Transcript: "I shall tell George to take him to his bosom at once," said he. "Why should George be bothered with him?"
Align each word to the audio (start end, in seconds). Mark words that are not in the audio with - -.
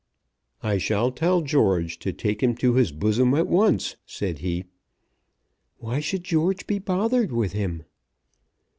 "I 0.63 0.79
shall 0.79 1.11
tell 1.11 1.43
George 1.43 1.99
to 1.99 2.11
take 2.11 2.41
him 2.41 2.55
to 2.55 2.73
his 2.73 2.91
bosom 2.91 3.35
at 3.35 3.45
once," 3.45 3.97
said 4.07 4.39
he. 4.39 4.65
"Why 5.77 5.99
should 5.99 6.23
George 6.23 6.65
be 6.65 6.79
bothered 6.79 7.31
with 7.31 7.51
him?" 7.51 7.83